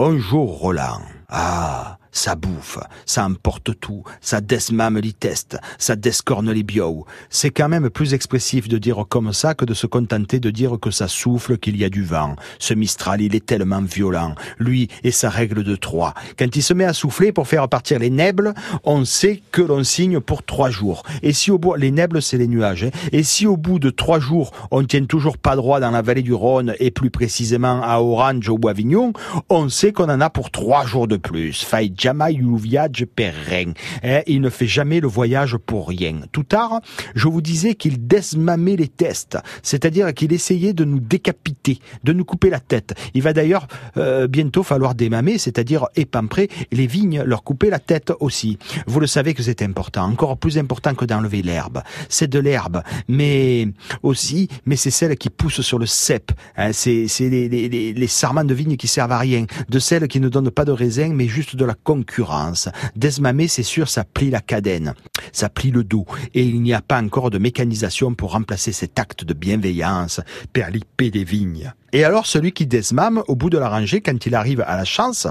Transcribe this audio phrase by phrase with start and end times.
[0.00, 1.02] Bonjour Roland.
[1.28, 7.06] Ah, ça bouffe, ça emporte tout, ça desmame les tests, ça descorne les bio.
[7.30, 10.78] C'est quand même plus expressif de dire comme ça que de se contenter de dire
[10.80, 12.36] que ça souffle, qu'il y a du vent.
[12.58, 14.34] Ce Mistral, il est tellement violent.
[14.58, 16.14] Lui et sa règle de trois.
[16.38, 18.54] Quand il se met à souffler pour faire partir les nebles,
[18.84, 21.02] on sait que l'on signe pour trois jours.
[21.22, 22.84] Et si au bout, les nebles, c'est les nuages.
[22.84, 22.90] Hein.
[23.12, 26.22] Et si au bout de trois jours, on tient toujours pas droit dans la vallée
[26.22, 29.12] du Rhône et plus précisément à Orange au Boisvignon,
[29.48, 31.62] on sait qu'on en a pour trois jours de plus
[32.04, 33.72] le voyage pour rien.
[34.02, 36.20] Hein, il ne fait jamais le voyage pour rien.
[36.32, 36.80] Tout tard,
[37.14, 42.24] je vous disais qu'il desmamait les tests, c'est-à-dire qu'il essayait de nous décapiter, de nous
[42.24, 42.94] couper la tête.
[43.14, 43.66] Il va d'ailleurs
[43.96, 48.58] euh, bientôt falloir démamer, c'est-à-dire épamprer les vignes, leur couper la tête aussi.
[48.86, 51.82] Vous le savez que c'est important, encore plus important que d'enlever l'herbe.
[52.08, 53.68] C'est de l'herbe, mais
[54.02, 56.30] aussi, mais c'est celle qui pousse sur le cep.
[56.56, 60.08] Hein, c'est les, les, les, les sarments de vigne qui servent à rien, de celles
[60.08, 62.68] qui ne donnent pas de raisin, mais juste de la concurrence.
[62.96, 64.92] Desmamé, c'est sûr, ça plie la cadène,
[65.32, 68.98] ça plie le dos, et il n'y a pas encore de mécanisation pour remplacer cet
[68.98, 70.20] acte de bienveillance
[70.52, 71.72] perlipé des vignes.
[71.94, 74.84] Et alors celui qui desmame au bout de la rangée, quand il arrive à la
[74.84, 75.28] chance,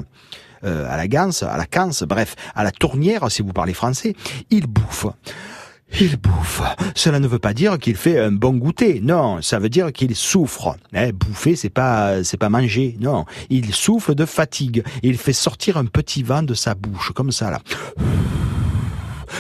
[0.63, 4.16] euh, à la ganse, à la canse, bref, à la tournière, si vous parlez français,
[4.50, 5.05] il bouffe.
[5.99, 6.61] Il bouffe.
[6.95, 8.99] Cela ne veut pas dire qu'il fait un bon goûter.
[9.02, 10.75] Non, ça veut dire qu'il souffre.
[10.94, 12.97] Eh, bouffer, c'est pas, c'est pas manger.
[12.99, 14.83] Non, il souffle de fatigue.
[15.02, 17.61] Il fait sortir un petit vent de sa bouche, comme ça là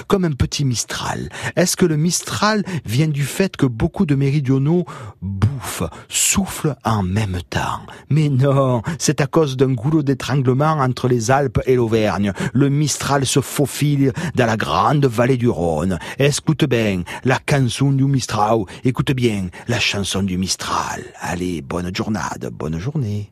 [0.07, 1.29] comme un petit Mistral.
[1.55, 4.85] Est-ce que le Mistral vient du fait que beaucoup de méridionaux
[5.21, 7.81] bouffent, soufflent en même temps?
[8.09, 12.33] Mais non, c'est à cause d'un goulot d'étranglement entre les Alpes et l'Auvergne.
[12.53, 15.99] Le Mistral se faufile dans la grande vallée du Rhône.
[16.19, 18.61] Écoute bien la chanson du Mistral.
[18.83, 21.03] Écoute bien la chanson du Mistral.
[21.19, 22.19] Allez, bonne journée,
[22.51, 23.31] bonne journée.